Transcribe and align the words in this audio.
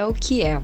é 0.00 0.06
o 0.06 0.14
que 0.14 0.42
é. 0.42 0.60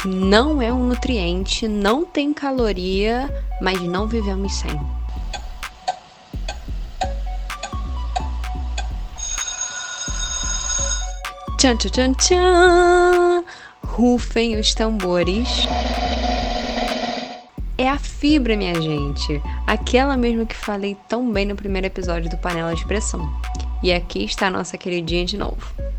Que 0.00 0.08
não 0.08 0.62
é 0.62 0.72
um 0.72 0.84
nutriente, 0.84 1.68
não 1.68 2.06
tem 2.06 2.32
caloria, 2.32 3.30
mas 3.60 3.80
não 3.82 4.08
vivemos 4.08 4.54
sem. 4.54 4.70
Tchan, 11.58 11.76
tchan, 11.76 11.90
tchan, 11.90 12.12
tchan. 12.14 13.44
Rufem 13.84 14.58
os 14.58 14.74
tambores. 14.74 15.48
É 17.76 17.88
a 17.88 17.98
fibra, 17.98 18.56
minha 18.56 18.80
gente. 18.80 19.40
Aquela 19.66 20.16
mesmo 20.16 20.46
que 20.46 20.56
falei 20.56 20.96
tão 21.08 21.30
bem 21.30 21.44
no 21.44 21.54
primeiro 21.54 21.86
episódio 21.86 22.30
do 22.30 22.38
Panela 22.38 22.74
de 22.74 22.86
Pressão. 22.86 23.30
E 23.82 23.92
aqui 23.92 24.24
está 24.24 24.46
a 24.46 24.50
nossa 24.50 24.78
queridinha 24.78 25.26
de 25.26 25.36
novo. 25.36 25.91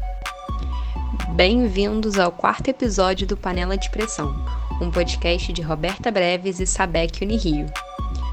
Bem-vindos 1.35 2.19
ao 2.19 2.31
quarto 2.31 2.67
episódio 2.67 3.25
do 3.25 3.35
Panela 3.35 3.75
de 3.75 3.89
Pressão, 3.89 4.35
um 4.79 4.91
podcast 4.91 5.51
de 5.51 5.63
Roberta 5.63 6.11
Breves 6.11 6.59
e 6.59 6.67
Sabec 6.67 7.23
Unirio. 7.23 7.65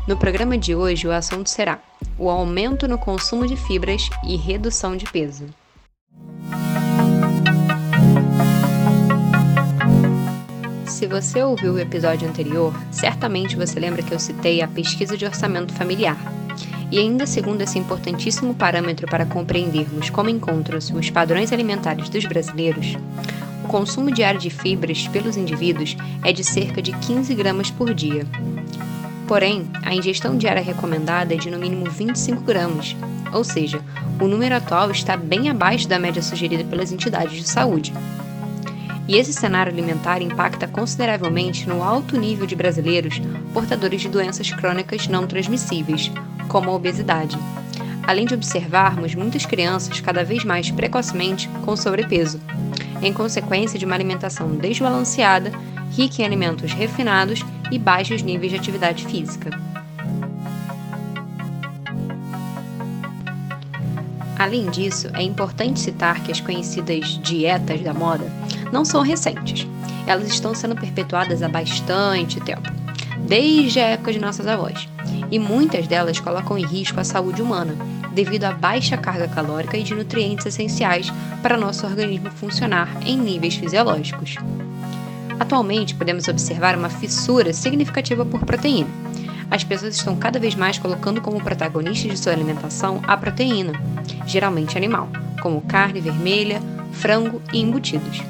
No 0.07 0.19
programa 0.19 0.59
de 0.59 0.75
hoje, 0.75 1.09
o 1.09 1.11
assunto 1.11 1.49
será 1.49 1.81
o 2.19 2.29
aumento 2.29 2.87
no 2.87 2.99
consumo 2.99 3.47
de 3.47 3.57
fibras 3.57 4.11
e 4.29 4.37
redução 4.37 4.99
de 4.99 5.07
peso. 5.07 5.47
Se 10.85 11.07
você 11.07 11.43
ouviu 11.43 11.73
o 11.73 11.79
episódio 11.79 12.29
anterior, 12.29 12.75
certamente 12.93 13.57
você 13.57 13.81
lembra 13.81 14.03
que 14.03 14.13
eu 14.13 14.19
citei 14.19 14.61
a 14.61 14.69
pesquisa 14.69 15.17
de 15.17 15.25
orçamento 15.25 15.73
familiar. 15.73 16.19
E 16.91 16.99
ainda 16.99 17.27
segundo 17.27 17.63
esse 17.63 17.79
importantíssimo 17.79 18.55
parâmetro 18.55 19.07
para 19.07 19.25
compreendermos 19.25 20.11
como 20.11 20.29
encontram-se 20.29 20.93
os 20.93 21.09
padrões 21.09 21.53
alimentares 21.53 22.09
dos 22.09 22.25
brasileiros, 22.25 22.97
o 23.65 23.69
consumo 23.69 24.11
diário 24.11 24.41
de 24.41 24.51
fibras 24.51 25.07
pelos 25.07 25.37
indivíduos 25.37 25.97
é 26.25 26.33
de 26.33 26.43
cerca 26.43 26.83
de 26.83 26.93
15 26.93 27.33
gramas 27.35 27.71
por 27.71 27.95
dia. 27.95 28.27
Porém, 29.29 29.71
a 29.85 29.95
ingestão 29.95 30.37
diária 30.37 30.63
recomendada 30.63 31.35
é 31.35 31.37
de 31.37 31.49
no 31.49 31.59
mínimo 31.59 31.89
25 31.89 32.43
gramas, 32.43 32.97
ou 33.33 33.45
seja, 33.45 33.81
o 34.21 34.27
número 34.27 34.57
atual 34.57 34.91
está 34.91 35.17
bem 35.17 35.49
abaixo 35.49 35.87
da 35.87 36.01
média 36.01 36.21
sugerida 36.21 36.65
pelas 36.65 36.91
entidades 36.91 37.37
de 37.37 37.49
saúde. 37.49 37.93
E 39.07 39.17
esse 39.17 39.33
cenário 39.33 39.73
alimentar 39.73 40.21
impacta 40.21 40.67
consideravelmente 40.67 41.69
no 41.69 41.83
alto 41.83 42.19
nível 42.19 42.47
de 42.47 42.57
brasileiros 42.57 43.21
portadores 43.53 44.01
de 44.01 44.09
doenças 44.09 44.51
crônicas 44.53 45.07
não 45.07 45.27
transmissíveis, 45.27 46.11
como 46.51 46.69
a 46.71 46.75
obesidade. 46.75 47.39
Além 48.07 48.27
de 48.27 48.35
observarmos 48.35 49.15
muitas 49.15 49.47
crianças 49.47 50.01
cada 50.01 50.25
vez 50.25 50.45
mais 50.45 50.71
precocemente 50.71 51.49
com 51.65 51.77
sobrepeso, 51.77 52.41
em 53.01 53.13
consequência 53.13 53.79
de 53.79 53.87
uma 53.87 53.95
alimentação 53.95 54.51
desbalanceada, 54.57 55.53
rica 55.93 56.21
em 56.21 56.25
alimentos 56.25 56.73
refinados 56.73 57.45
e 57.71 57.79
baixos 57.79 58.23
níveis 58.23 58.53
de 58.53 58.59
atividade 58.59 59.07
física. 59.07 59.51
Além 64.37 64.71
disso, 64.71 65.09
é 65.15 65.23
importante 65.23 65.79
citar 65.79 66.21
que 66.23 66.33
as 66.33 66.41
conhecidas 66.41 67.19
dietas 67.23 67.81
da 67.83 67.95
moda 67.95 68.25
não 68.73 68.85
são 68.85 69.03
recentes. 69.03 69.69
Elas 70.07 70.29
estão 70.29 70.55
sendo 70.55 70.75
perpetuadas 70.75 71.43
há 71.43 71.49
bastante 71.49 72.41
tempo, 72.41 72.69
desde 73.29 73.79
a 73.79 73.89
época 73.89 74.13
de 74.13 74.19
nossas 74.19 74.47
avós, 74.47 74.89
e 75.31 75.39
muitas 75.39 75.87
delas 75.87 76.19
colocam 76.19 76.59
em 76.59 76.67
risco 76.67 76.99
a 77.01 77.05
saúde 77.05 77.41
humana, 77.43 77.75
devido 78.13 78.45
à 78.45 78.53
baixa 78.53 78.97
carga 78.97 79.29
calórica 79.29 79.77
e 79.77 79.83
de 79.83 79.95
nutrientes 79.95 80.47
essenciais 80.47 81.13
para 81.43 81.57
nosso 81.57 81.87
organismo 81.87 82.31
funcionar 82.31 82.89
em 83.07 83.17
níveis 83.17 83.55
fisiológicos. 83.55 84.37
Atualmente, 85.39 85.95
podemos 85.95 86.29
observar 86.29 86.77
uma 86.77 86.91
fissura 86.91 87.53
significativa 87.53 88.25
por 88.27 88.45
proteína. 88.45 88.91
As 89.51 89.65
pessoas 89.65 89.97
estão 89.97 90.15
cada 90.15 90.39
vez 90.39 90.55
mais 90.55 90.79
colocando 90.79 91.21
como 91.21 91.43
protagonistas 91.43 92.13
de 92.13 92.19
sua 92.19 92.33
alimentação 92.33 93.01
a 93.07 93.17
proteína, 93.17 93.73
geralmente 94.27 94.77
animal, 94.77 95.09
como 95.41 95.63
carne 95.63 96.01
vermelha, 96.01 96.61
frango 96.93 97.41
e 97.53 97.61
embutidos. 97.61 98.23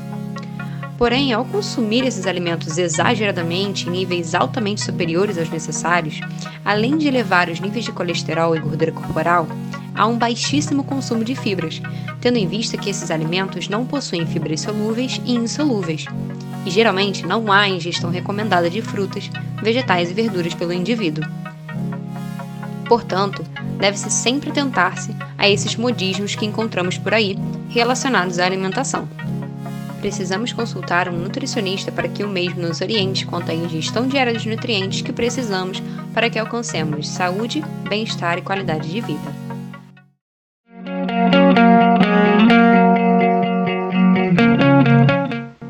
Porém, 1.00 1.33
ao 1.33 1.47
consumir 1.47 2.05
esses 2.05 2.27
alimentos 2.27 2.77
exageradamente 2.77 3.88
em 3.88 3.91
níveis 3.91 4.34
altamente 4.34 4.83
superiores 4.83 5.38
aos 5.38 5.49
necessários, 5.49 6.21
além 6.62 6.99
de 6.99 7.09
elevar 7.09 7.49
os 7.49 7.59
níveis 7.59 7.87
de 7.87 7.93
colesterol 7.93 8.55
e 8.55 8.61
gordura 8.61 8.93
corporal, 8.93 9.49
há 9.94 10.06
um 10.06 10.19
baixíssimo 10.19 10.84
consumo 10.84 11.25
de 11.25 11.34
fibras, 11.34 11.81
tendo 12.21 12.37
em 12.37 12.47
vista 12.47 12.77
que 12.77 12.91
esses 12.91 13.10
alimentos 13.10 13.66
não 13.66 13.87
possuem 13.87 14.27
fibras 14.27 14.60
solúveis 14.60 15.19
e 15.25 15.37
insolúveis, 15.37 16.05
e 16.66 16.71
geralmente 16.71 17.25
não 17.27 17.50
há 17.50 17.66
ingestão 17.66 18.10
recomendada 18.10 18.69
de 18.69 18.83
frutas, 18.83 19.31
vegetais 19.62 20.10
e 20.10 20.12
verduras 20.12 20.53
pelo 20.53 20.71
indivíduo. 20.71 21.25
Portanto, 22.87 23.43
deve-se 23.78 24.10
sempre 24.10 24.53
tentar-se 24.53 25.16
a 25.39 25.49
esses 25.49 25.77
modismos 25.77 26.34
que 26.34 26.44
encontramos 26.44 26.99
por 26.99 27.15
aí 27.15 27.39
relacionados 27.71 28.39
à 28.39 28.44
alimentação. 28.44 29.09
Precisamos 30.00 30.53
consultar 30.53 31.11
um 31.11 31.19
nutricionista 31.19 31.93
para 31.93 32.09
que 32.09 32.25
o 32.25 32.28
mesmo 32.28 32.62
nos 32.62 32.81
oriente 32.81 33.27
quanto 33.27 33.50
à 33.50 33.55
ingestão 33.55 34.09
diária 34.09 34.33
dos 34.33 34.47
nutrientes 34.47 35.03
que 35.03 35.12
precisamos 35.12 35.83
para 36.15 36.31
que 36.31 36.38
alcancemos 36.38 37.06
saúde, 37.06 37.62
bem-estar 37.87 38.39
e 38.39 38.43
qualidade 38.43 38.91
de 38.91 39.00
vida. 39.00 39.50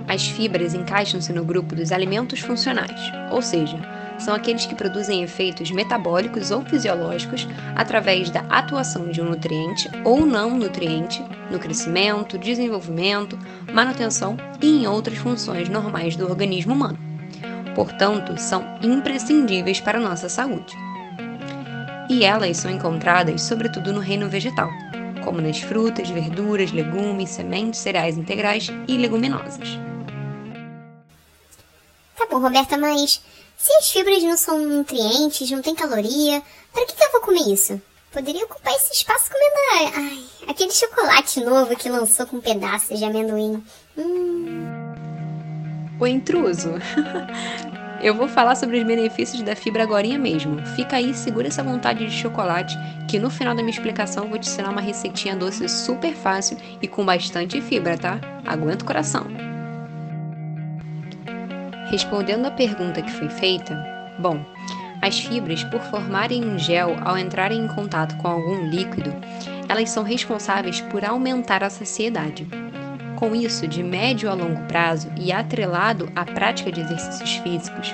As 0.07 0.29
fibras 0.29 0.75
encaixam-se 0.75 1.33
no 1.33 1.45
grupo 1.45 1.75
dos 1.75 1.91
alimentos 1.91 2.39
funcionais, 2.39 3.01
ou 3.33 3.43
seja, 3.43 3.79
são 4.21 4.35
aqueles 4.35 4.67
que 4.67 4.75
produzem 4.75 5.23
efeitos 5.23 5.71
metabólicos 5.71 6.51
ou 6.51 6.63
fisiológicos 6.63 7.49
através 7.75 8.31
da 8.31 8.41
atuação 8.43 9.11
de 9.11 9.21
um 9.21 9.31
nutriente 9.31 9.91
ou 10.05 10.25
não 10.27 10.57
nutriente 10.57 11.25
no 11.51 11.59
crescimento, 11.59 12.39
desenvolvimento, 12.39 13.39
manutenção 13.73 14.37
e 14.61 14.83
em 14.83 14.87
outras 14.87 15.19
funções 15.19 15.69
normais 15.69 16.17
do 16.17 16.29
organismo 16.29 16.75
humano. 16.75 16.99
Portanto, 17.75 18.39
são 18.39 18.79
imprescindíveis 18.83 19.81
para 19.81 19.99
a 19.99 20.03
nossa 20.03 20.29
saúde. 20.29 20.77
E 22.09 22.25
elas 22.25 22.57
são 22.57 22.71
encontradas 22.71 23.43
sobretudo 23.43 23.93
no 23.93 24.01
reino 24.01 24.29
vegetal, 24.29 24.69
como 25.25 25.41
nas 25.41 25.61
frutas, 25.61 26.11
verduras, 26.11 26.73
legumes, 26.73 27.31
sementes, 27.31 27.81
cereais 27.81 28.19
integrais 28.19 28.71
e 28.89 28.97
leguminosas. 28.97 29.79
Tá 32.17 32.27
bom, 32.31 32.39
Roberta, 32.39 32.77
mas 32.77 33.23
se 33.61 33.73
as 33.75 33.91
fibras 33.91 34.23
não 34.23 34.39
são 34.39 34.59
nutrientes, 34.59 35.51
não 35.51 35.61
tem 35.61 35.75
caloria, 35.75 36.43
para 36.73 36.87
que, 36.87 36.95
que 36.95 37.05
eu 37.05 37.13
vou 37.13 37.21
comer 37.21 37.53
isso? 37.53 37.81
Poderia 38.11 38.45
ocupar 38.45 38.73
esse 38.73 38.95
espaço 38.95 39.31
comendo 39.31 39.95
ai, 39.97 40.25
aquele 40.49 40.73
chocolate 40.73 41.45
novo 41.45 41.77
que 41.77 41.91
lançou 41.91 42.27
com 42.27 42.41
pedaços 42.41 42.99
de 42.99 43.05
amendoim. 43.05 43.63
Hum. 43.99 44.95
O 46.01 46.07
intruso. 46.07 46.71
Eu 48.03 48.15
vou 48.15 48.27
falar 48.27 48.57
sobre 48.57 48.79
os 48.79 48.85
benefícios 48.85 49.43
da 49.43 49.55
fibra 49.55 49.83
agora 49.83 50.09
mesmo. 50.17 50.65
Fica 50.75 50.97
aí, 50.97 51.13
segura 51.13 51.49
essa 51.49 51.63
vontade 51.63 52.07
de 52.07 52.17
chocolate, 52.17 52.75
que 53.07 53.19
no 53.19 53.29
final 53.29 53.55
da 53.55 53.63
minha 53.63 53.75
explicação 53.75 54.27
vou 54.27 54.39
te 54.39 54.49
ensinar 54.49 54.71
uma 54.71 54.81
receitinha 54.81 55.37
doce 55.37 55.69
super 55.69 56.15
fácil 56.15 56.57
e 56.81 56.89
com 56.89 57.05
bastante 57.05 57.61
fibra, 57.61 57.99
tá? 57.99 58.19
Aguenta 58.47 58.85
o 58.85 58.87
coração. 58.87 59.50
Respondendo 61.91 62.47
à 62.47 62.53
pergunta 62.53 63.03
que 63.03 63.11
foi 63.11 63.29
feita, 63.29 63.75
bom, 64.17 64.39
as 65.03 65.19
fibras, 65.19 65.65
por 65.65 65.81
formarem 65.81 66.45
um 66.45 66.57
gel 66.57 66.97
ao 67.01 67.19
entrarem 67.19 67.65
em 67.65 67.67
contato 67.67 68.17
com 68.19 68.29
algum 68.29 68.69
líquido, 68.69 69.13
elas 69.69 69.91
são 69.91 70.05
responsáveis 70.05 70.81
por 70.83 71.05
aumentar 71.05 71.65
a 71.65 71.71
saciedade. 71.71 72.47
Com 73.17 73.35
isso, 73.35 73.67
de 73.67 73.83
médio 73.83 74.31
a 74.31 74.35
longo 74.35 74.63
prazo 74.69 75.11
e 75.17 75.33
atrelado 75.33 76.09
à 76.15 76.25
prática 76.25 76.71
de 76.71 76.81
exercícios 76.81 77.37
físicos, 77.39 77.93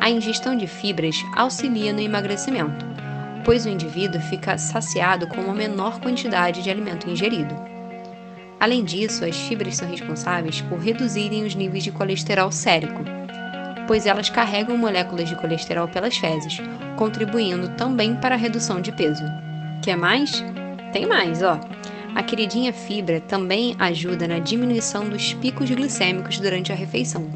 a 0.00 0.10
ingestão 0.10 0.56
de 0.56 0.66
fibras 0.66 1.16
auxilia 1.36 1.92
no 1.92 2.00
emagrecimento, 2.00 2.84
pois 3.44 3.64
o 3.64 3.68
indivíduo 3.68 4.20
fica 4.22 4.58
saciado 4.58 5.28
com 5.28 5.40
uma 5.40 5.54
menor 5.54 6.00
quantidade 6.00 6.64
de 6.64 6.70
alimento 6.70 7.08
ingerido. 7.08 7.54
Além 8.58 8.82
disso, 8.82 9.24
as 9.24 9.36
fibras 9.36 9.76
são 9.76 9.88
responsáveis 9.88 10.62
por 10.62 10.78
reduzirem 10.78 11.44
os 11.44 11.54
níveis 11.54 11.84
de 11.84 11.92
colesterol 11.92 12.50
sérico, 12.50 13.15
pois 13.86 14.06
elas 14.06 14.30
carregam 14.30 14.76
moléculas 14.76 15.28
de 15.28 15.36
colesterol 15.36 15.88
pelas 15.88 16.16
fezes, 16.16 16.60
contribuindo 16.96 17.68
também 17.70 18.16
para 18.16 18.34
a 18.34 18.38
redução 18.38 18.80
de 18.80 18.92
peso. 18.92 19.22
Quer 19.82 19.96
mais? 19.96 20.44
Tem 20.92 21.06
mais, 21.06 21.42
ó. 21.42 21.60
A 22.14 22.22
queridinha 22.22 22.72
fibra 22.72 23.20
também 23.20 23.76
ajuda 23.78 24.26
na 24.26 24.38
diminuição 24.38 25.08
dos 25.08 25.34
picos 25.34 25.70
glicêmicos 25.70 26.40
durante 26.40 26.72
a 26.72 26.74
refeição, 26.74 27.30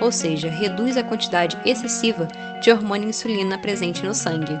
ou 0.00 0.12
seja, 0.12 0.48
reduz 0.48 0.96
a 0.96 1.02
quantidade 1.02 1.58
excessiva 1.64 2.28
de 2.62 2.70
hormônio 2.70 3.08
insulina 3.08 3.58
presente 3.58 4.04
no 4.04 4.14
sangue. 4.14 4.56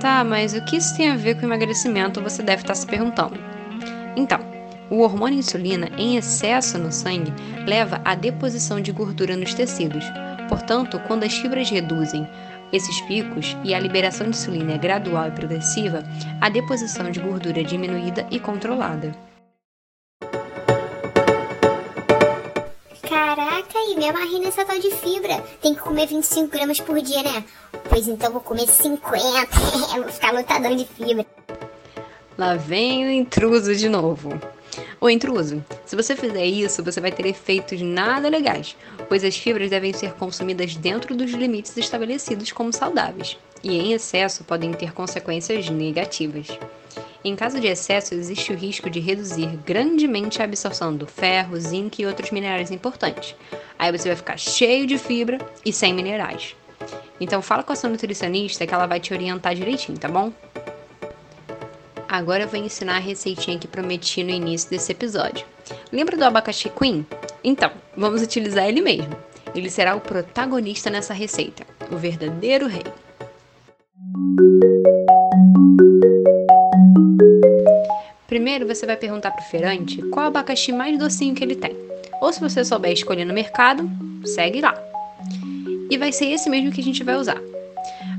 Tá, 0.00 0.22
mas 0.22 0.54
o 0.54 0.64
que 0.64 0.76
isso 0.76 0.96
tem 0.96 1.10
a 1.10 1.16
ver 1.16 1.34
com 1.34 1.46
emagrecimento? 1.46 2.22
Você 2.22 2.40
deve 2.40 2.62
estar 2.62 2.74
se 2.76 2.86
perguntando. 2.86 3.36
Então, 4.14 4.40
O 4.90 5.00
hormônio 5.00 5.38
insulina 5.38 5.90
em 5.98 6.16
excesso 6.16 6.78
no 6.78 6.90
sangue 6.90 7.32
leva 7.66 8.00
à 8.04 8.14
deposição 8.14 8.80
de 8.80 8.90
gordura 8.90 9.36
nos 9.36 9.52
tecidos. 9.52 10.04
Portanto, 10.48 11.00
quando 11.06 11.24
as 11.24 11.34
fibras 11.34 11.68
reduzem 11.70 12.26
esses 12.72 13.00
picos 13.02 13.56
e 13.64 13.74
a 13.74 13.80
liberação 13.80 14.28
de 14.28 14.36
insulina 14.36 14.74
é 14.74 14.78
gradual 14.78 15.28
e 15.28 15.30
progressiva, 15.30 16.02
a 16.40 16.48
deposição 16.48 17.10
de 17.10 17.20
gordura 17.20 17.60
é 17.60 17.64
diminuída 17.64 18.26
e 18.30 18.38
controlada. 18.38 19.14
Caraca, 23.08 23.78
e 23.88 23.96
me 23.96 24.08
amarrei 24.08 24.40
nessa 24.40 24.64
tal 24.64 24.78
de 24.78 24.90
fibra. 24.90 25.42
Tem 25.62 25.74
que 25.74 25.80
comer 25.80 26.06
25 26.06 26.48
gramas 26.48 26.78
por 26.80 27.00
dia, 27.00 27.22
né? 27.22 27.44
Pois 27.88 28.06
então 28.06 28.32
vou 28.32 28.40
comer 28.40 28.66
50. 28.66 29.48
vou 29.96 30.08
ficar 30.08 30.32
lotadão 30.32 30.76
de 30.76 30.84
fibra. 30.84 31.24
Lá 32.36 32.54
vem 32.54 33.06
o 33.06 33.10
intruso 33.10 33.74
de 33.74 33.88
novo. 33.88 34.38
O 35.00 35.08
intruso, 35.08 35.64
se 35.86 35.94
você 35.94 36.16
fizer 36.16 36.44
isso, 36.44 36.82
você 36.82 37.00
vai 37.00 37.12
ter 37.12 37.24
efeitos 37.26 37.80
nada 37.80 38.28
legais, 38.28 38.76
pois 39.08 39.22
as 39.22 39.36
fibras 39.36 39.70
devem 39.70 39.92
ser 39.92 40.14
consumidas 40.14 40.74
dentro 40.74 41.14
dos 41.14 41.30
limites 41.30 41.76
estabelecidos 41.76 42.50
como 42.50 42.72
saudáveis, 42.72 43.38
e 43.62 43.78
em 43.78 43.92
excesso 43.92 44.42
podem 44.42 44.72
ter 44.72 44.92
consequências 44.92 45.70
negativas. 45.70 46.48
Em 47.24 47.36
caso 47.36 47.60
de 47.60 47.68
excesso, 47.68 48.12
existe 48.12 48.52
o 48.52 48.56
risco 48.56 48.90
de 48.90 48.98
reduzir 48.98 49.56
grandemente 49.64 50.42
a 50.42 50.44
absorção 50.44 50.94
do 50.94 51.06
ferro, 51.06 51.60
zinco 51.60 52.00
e 52.00 52.06
outros 52.06 52.32
minerais 52.32 52.72
importantes. 52.72 53.36
Aí 53.78 53.96
você 53.96 54.08
vai 54.08 54.16
ficar 54.16 54.36
cheio 54.36 54.84
de 54.84 54.98
fibra 54.98 55.38
e 55.64 55.72
sem 55.72 55.94
minerais. 55.94 56.56
Então 57.20 57.40
fala 57.40 57.62
com 57.62 57.72
a 57.72 57.76
sua 57.76 57.90
nutricionista 57.90 58.66
que 58.66 58.74
ela 58.74 58.86
vai 58.86 58.98
te 58.98 59.12
orientar 59.12 59.54
direitinho, 59.54 59.98
tá 59.98 60.08
bom? 60.08 60.32
Agora 62.08 62.44
eu 62.44 62.48
vou 62.48 62.58
ensinar 62.58 62.96
a 62.96 63.00
receitinha 63.00 63.58
que 63.58 63.68
prometi 63.68 64.24
no 64.24 64.30
início 64.30 64.70
desse 64.70 64.92
episódio. 64.92 65.44
Lembra 65.92 66.16
do 66.16 66.24
abacaxi 66.24 66.70
queen? 66.70 67.06
Então, 67.44 67.70
vamos 67.94 68.22
utilizar 68.22 68.66
ele 68.66 68.80
mesmo. 68.80 69.14
Ele 69.54 69.68
será 69.68 69.94
o 69.94 70.00
protagonista 70.00 70.88
nessa 70.88 71.12
receita, 71.12 71.66
o 71.92 71.96
verdadeiro 71.96 72.66
rei. 72.66 72.84
Primeiro 78.26 78.66
você 78.66 78.86
vai 78.86 78.96
perguntar 78.96 79.30
para 79.32 79.44
o 79.44 79.48
feirante 79.50 80.00
qual 80.08 80.26
abacaxi 80.28 80.72
mais 80.72 80.98
docinho 80.98 81.34
que 81.34 81.44
ele 81.44 81.56
tem. 81.56 81.76
Ou 82.22 82.32
se 82.32 82.40
você 82.40 82.64
souber 82.64 82.92
escolher 82.92 83.26
no 83.26 83.34
mercado, 83.34 83.88
segue 84.24 84.62
lá. 84.62 84.74
E 85.90 85.98
vai 85.98 86.10
ser 86.12 86.26
esse 86.26 86.48
mesmo 86.48 86.72
que 86.72 86.80
a 86.80 86.84
gente 86.84 87.04
vai 87.04 87.16
usar. 87.16 87.40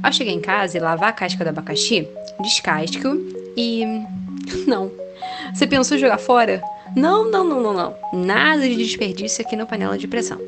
Ao 0.04 0.14
chegar 0.14 0.32
em 0.32 0.40
casa 0.40 0.78
e 0.78 0.80
lavar 0.80 1.10
a 1.10 1.14
casca 1.14 1.44
do 1.44 1.50
abacaxi, 1.50 2.08
descasque-o 2.40 3.39
e. 3.60 3.86
Não. 4.66 4.92
Você 5.54 5.68
pensou 5.68 5.98
em 5.98 6.00
jogar 6.00 6.18
fora? 6.18 6.64
Não, 6.96 7.30
não, 7.30 7.44
não, 7.44 7.62
não, 7.62 7.74
não. 7.74 7.96
Nada 8.12 8.62
de 8.62 8.76
desperdício 8.76 9.46
aqui 9.46 9.56
na 9.56 9.66
panela 9.66 9.98
de 9.98 10.08
pressão. 10.08 10.40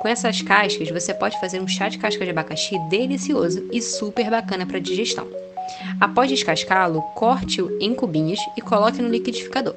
Com 0.00 0.08
essas 0.08 0.42
cascas, 0.42 0.90
você 0.90 1.14
pode 1.14 1.38
fazer 1.40 1.60
um 1.60 1.66
chá 1.66 1.88
de 1.88 1.96
casca 1.96 2.22
de 2.22 2.30
abacaxi 2.30 2.78
delicioso 2.90 3.66
e 3.72 3.80
super 3.80 4.28
bacana 4.30 4.66
para 4.66 4.78
digestão. 4.78 5.26
Após 5.98 6.28
descascá-lo, 6.28 7.00
corte-o 7.14 7.78
em 7.80 7.94
cubinhos 7.94 8.40
e 8.56 8.60
coloque 8.60 9.00
no 9.00 9.08
liquidificador. 9.08 9.74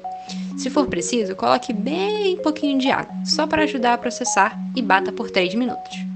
Se 0.58 0.68
for 0.68 0.86
preciso, 0.86 1.34
coloque 1.34 1.72
bem 1.72 2.36
pouquinho 2.36 2.78
de 2.78 2.90
água, 2.90 3.14
só 3.24 3.46
para 3.46 3.62
ajudar 3.62 3.94
a 3.94 3.98
processar 3.98 4.58
e 4.76 4.82
bata 4.82 5.10
por 5.10 5.30
3 5.30 5.54
minutos. 5.54 6.09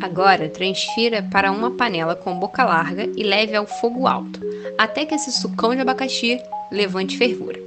Agora, 0.00 0.48
transfira 0.48 1.22
para 1.22 1.50
uma 1.50 1.72
panela 1.72 2.14
com 2.14 2.38
boca 2.38 2.64
larga 2.64 3.08
e 3.16 3.22
leve 3.22 3.56
ao 3.56 3.66
fogo 3.66 4.06
alto, 4.06 4.40
até 4.76 5.04
que 5.04 5.14
esse 5.14 5.32
sucão 5.32 5.74
de 5.74 5.80
abacaxi 5.80 6.40
levante 6.70 7.16
fervura. 7.16 7.58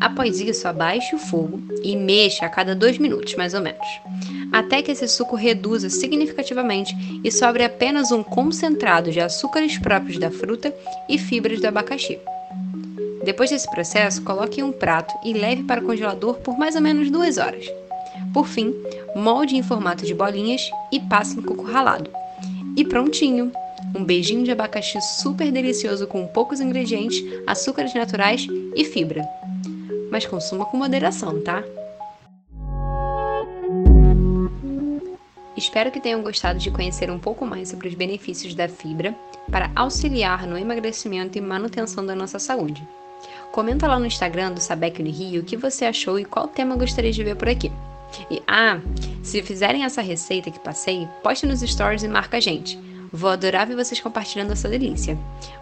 Após 0.00 0.40
isso, 0.40 0.66
abaixe 0.66 1.14
o 1.14 1.18
fogo 1.18 1.62
e 1.84 1.94
mexa 1.94 2.46
a 2.46 2.48
cada 2.48 2.74
dois 2.74 2.98
minutos, 2.98 3.36
mais 3.36 3.54
ou 3.54 3.60
menos, 3.60 3.86
até 4.52 4.82
que 4.82 4.90
esse 4.90 5.06
suco 5.06 5.36
reduza 5.36 5.88
significativamente 5.88 6.96
e 7.22 7.30
sobre 7.30 7.62
apenas 7.62 8.10
um 8.10 8.24
concentrado 8.24 9.12
de 9.12 9.20
açúcares 9.20 9.78
próprios 9.78 10.18
da 10.18 10.30
fruta 10.30 10.74
e 11.08 11.16
fibras 11.16 11.60
do 11.60 11.68
abacaxi. 11.68 12.18
Depois 13.24 13.50
desse 13.50 13.70
processo, 13.70 14.22
coloque 14.22 14.60
em 14.60 14.64
um 14.64 14.72
prato 14.72 15.14
e 15.24 15.32
leve 15.32 15.62
para 15.62 15.80
o 15.80 15.84
congelador 15.84 16.34
por 16.40 16.58
mais 16.58 16.74
ou 16.74 16.82
menos 16.82 17.08
duas 17.08 17.38
horas. 17.38 17.64
Por 18.32 18.46
fim, 18.46 18.74
molde 19.14 19.56
em 19.56 19.62
formato 19.62 20.04
de 20.04 20.14
bolinhas 20.14 20.70
e 20.90 21.00
passe 21.00 21.38
em 21.38 21.42
coco 21.42 21.64
ralado. 21.64 22.10
E 22.76 22.84
prontinho! 22.84 23.52
Um 23.94 24.04
beijinho 24.04 24.44
de 24.44 24.50
abacaxi 24.50 25.00
super 25.02 25.50
delicioso 25.52 26.06
com 26.06 26.26
poucos 26.26 26.60
ingredientes, 26.60 27.22
açúcares 27.46 27.92
naturais 27.94 28.46
e 28.74 28.84
fibra. 28.84 29.28
Mas 30.10 30.24
consuma 30.24 30.64
com 30.64 30.78
moderação, 30.78 31.40
tá? 31.42 31.62
Espero 35.54 35.90
que 35.90 36.00
tenham 36.00 36.22
gostado 36.22 36.58
de 36.58 36.70
conhecer 36.70 37.10
um 37.10 37.18
pouco 37.18 37.44
mais 37.44 37.68
sobre 37.68 37.88
os 37.88 37.94
benefícios 37.94 38.54
da 38.54 38.68
fibra 38.68 39.14
para 39.50 39.70
auxiliar 39.76 40.46
no 40.46 40.56
emagrecimento 40.56 41.36
e 41.36 41.40
manutenção 41.40 42.04
da 42.04 42.14
nossa 42.14 42.38
saúde. 42.38 42.82
Comenta 43.52 43.86
lá 43.86 43.98
no 43.98 44.06
Instagram 44.06 44.52
do 44.52 44.60
Sabec 44.60 45.02
Rio 45.02 45.42
o 45.42 45.44
que 45.44 45.56
você 45.56 45.84
achou 45.84 46.18
e 46.18 46.24
qual 46.24 46.48
tema 46.48 46.74
gostaria 46.74 47.12
de 47.12 47.22
ver 47.22 47.36
por 47.36 47.48
aqui. 47.48 47.70
E 48.30 48.42
ah, 48.46 48.80
se 49.22 49.42
fizerem 49.42 49.84
essa 49.84 50.02
receita 50.02 50.50
que 50.50 50.58
passei, 50.58 51.08
poste 51.22 51.46
nos 51.46 51.60
stories 51.60 52.02
e 52.02 52.08
marca 52.08 52.36
a 52.36 52.40
gente. 52.40 52.78
Vou 53.12 53.30
adorar 53.30 53.66
ver 53.66 53.76
vocês 53.76 54.00
compartilhando 54.00 54.52
essa 54.52 54.68
delícia. 54.68 55.18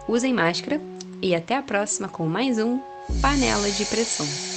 Usem 0.07 0.33
máscara 0.33 0.81
e 1.21 1.35
até 1.35 1.55
a 1.55 1.61
próxima 1.61 2.07
com 2.07 2.25
mais 2.25 2.57
um 2.57 2.79
Panela 3.21 3.69
de 3.69 3.85
Pressão. 3.85 4.50